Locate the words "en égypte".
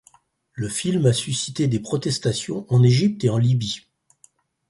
2.73-3.23